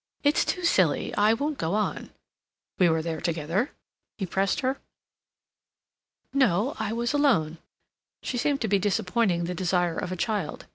"It's 0.23 0.43
too 0.45 0.63
silly—I 0.63 1.35
won't 1.35 1.59
go 1.59 1.75
on." 1.75 2.09
"We 2.79 2.89
were 2.89 3.03
there 3.03 3.21
together?" 3.21 3.69
he 4.17 4.25
pressed 4.25 4.61
her. 4.61 4.79
"No. 6.33 6.75
I 6.79 6.91
was 6.91 7.13
alone." 7.13 7.59
She 8.23 8.39
seemed 8.39 8.61
to 8.61 8.67
be 8.67 8.79
disappointing 8.79 9.43
the 9.43 9.53
desire 9.53 9.99
of 9.99 10.11
a 10.11 10.15
child. 10.17 10.65